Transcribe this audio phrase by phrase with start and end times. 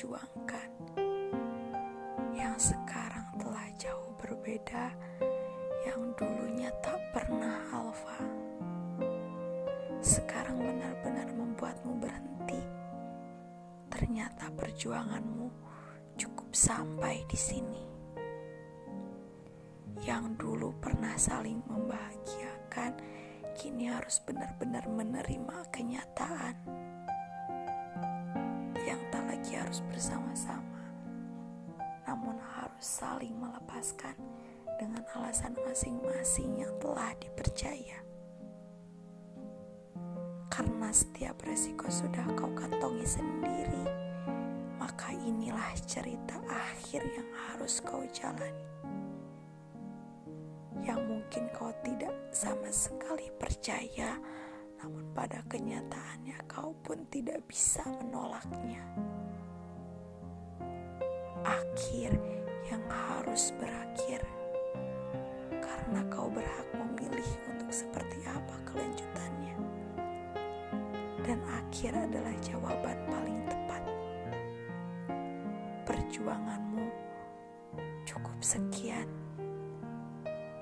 [0.00, 0.96] perjuangkan
[2.32, 4.96] yang sekarang telah jauh berbeda
[5.84, 8.24] yang dulunya tak pernah alfa.
[10.00, 12.64] Sekarang benar-benar membuatmu berhenti.
[13.92, 15.52] Ternyata perjuanganmu
[16.16, 17.84] cukup sampai di sini.
[20.00, 22.96] Yang dulu pernah saling membahagiakan
[23.52, 26.88] kini harus benar-benar menerima kenyataan
[29.70, 30.82] harus bersama-sama
[32.10, 34.18] namun harus saling melepaskan
[34.82, 38.02] dengan alasan masing-masing yang telah dipercaya.
[40.50, 43.86] Karena setiap resiko sudah kau kantongi sendiri,
[44.82, 48.66] maka inilah cerita akhir yang harus kau jalani.
[50.82, 54.18] Yang mungkin kau tidak sama sekali percaya,
[54.82, 59.09] namun pada kenyataannya kau pun tidak bisa menolaknya
[61.50, 62.14] akhir
[62.70, 64.22] yang harus berakhir.
[65.58, 69.56] Karena kau berhak memilih untuk seperti apa kelanjutannya.
[71.26, 73.82] Dan akhir adalah jawaban paling tepat.
[75.90, 76.86] Perjuanganmu
[78.06, 79.06] cukup sekian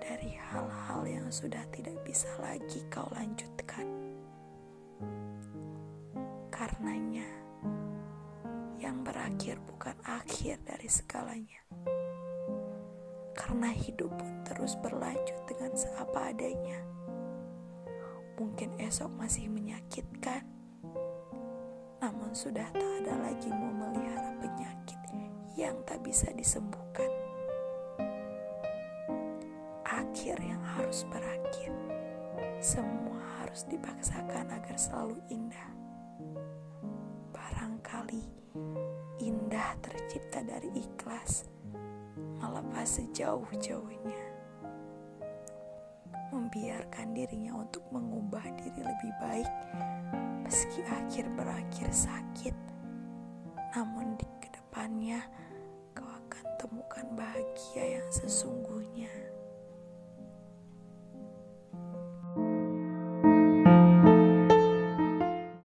[0.00, 3.88] dari hal-hal yang sudah tidak bisa lagi kau lanjutkan.
[6.52, 7.13] Karenanya
[9.24, 11.64] berakhir bukan akhir dari segalanya.
[13.32, 16.76] Karena hidup pun terus berlanjut dengan seapa adanya.
[18.36, 20.44] Mungkin esok masih menyakitkan,
[22.04, 25.00] namun sudah tak ada lagi mau melihara penyakit
[25.56, 27.08] yang tak bisa disembuhkan.
[29.88, 31.72] Akhir yang harus berakhir,
[32.60, 35.83] semua harus dipaksakan agar selalu indah.
[40.14, 41.42] Tercipta dari ikhlas,
[42.38, 44.22] melepas sejauh-jauhnya,
[46.30, 49.50] membiarkan dirinya untuk mengubah diri lebih baik,
[50.46, 52.54] meski akhir berakhir sakit,
[53.74, 55.18] namun di ke depannya
[55.98, 58.63] kau akan temukan bahagia yang sesungguhnya.